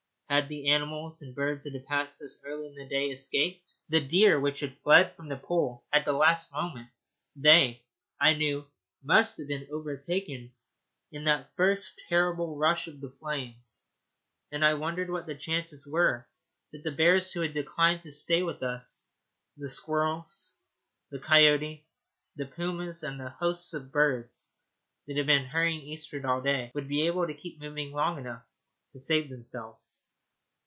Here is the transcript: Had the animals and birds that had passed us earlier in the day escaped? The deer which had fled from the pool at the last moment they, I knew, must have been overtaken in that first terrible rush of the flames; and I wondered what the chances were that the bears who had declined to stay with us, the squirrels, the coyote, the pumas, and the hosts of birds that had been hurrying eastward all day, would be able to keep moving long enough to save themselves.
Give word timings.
Had 0.31 0.47
the 0.47 0.69
animals 0.69 1.21
and 1.21 1.35
birds 1.35 1.65
that 1.65 1.73
had 1.73 1.85
passed 1.87 2.21
us 2.21 2.39
earlier 2.45 2.69
in 2.69 2.75
the 2.75 2.87
day 2.87 3.07
escaped? 3.09 3.69
The 3.89 3.99
deer 3.99 4.39
which 4.39 4.61
had 4.61 4.79
fled 4.81 5.13
from 5.13 5.27
the 5.27 5.35
pool 5.35 5.83
at 5.91 6.05
the 6.05 6.13
last 6.13 6.53
moment 6.53 6.87
they, 7.35 7.83
I 8.17 8.33
knew, 8.35 8.65
must 9.03 9.37
have 9.39 9.49
been 9.49 9.67
overtaken 9.69 10.53
in 11.11 11.25
that 11.25 11.53
first 11.57 12.01
terrible 12.07 12.55
rush 12.55 12.87
of 12.87 13.01
the 13.01 13.09
flames; 13.09 13.89
and 14.53 14.63
I 14.63 14.75
wondered 14.75 15.09
what 15.09 15.27
the 15.27 15.35
chances 15.35 15.85
were 15.85 16.25
that 16.71 16.85
the 16.85 16.91
bears 16.91 17.33
who 17.33 17.41
had 17.41 17.51
declined 17.51 17.99
to 18.03 18.11
stay 18.13 18.41
with 18.41 18.63
us, 18.63 19.11
the 19.57 19.67
squirrels, 19.67 20.57
the 21.09 21.19
coyote, 21.19 21.85
the 22.37 22.45
pumas, 22.45 23.03
and 23.03 23.19
the 23.19 23.31
hosts 23.31 23.73
of 23.73 23.91
birds 23.91 24.55
that 25.07 25.17
had 25.17 25.27
been 25.27 25.47
hurrying 25.47 25.81
eastward 25.81 26.23
all 26.23 26.39
day, 26.39 26.71
would 26.73 26.87
be 26.87 27.05
able 27.07 27.27
to 27.27 27.33
keep 27.33 27.59
moving 27.59 27.91
long 27.91 28.17
enough 28.17 28.43
to 28.91 28.97
save 28.97 29.27
themselves. 29.29 30.07